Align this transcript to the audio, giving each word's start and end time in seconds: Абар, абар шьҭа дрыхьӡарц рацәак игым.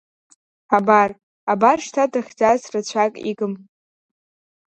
Абар, 0.77 1.09
абар 1.51 1.77
шьҭа 1.85 2.03
дрыхьӡарц 2.11 2.63
рацәак 2.73 3.13
игым. 3.29 3.53